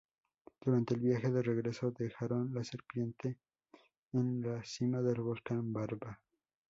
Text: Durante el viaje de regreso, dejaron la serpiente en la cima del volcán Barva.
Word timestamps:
Durante 0.61 0.95
el 0.95 0.99
viaje 1.01 1.29
de 1.29 1.43
regreso, 1.43 1.91
dejaron 1.91 2.51
la 2.55 2.63
serpiente 2.63 3.37
en 4.13 4.41
la 4.41 4.63
cima 4.65 4.99
del 4.99 5.21
volcán 5.21 5.71
Barva. 5.71 6.19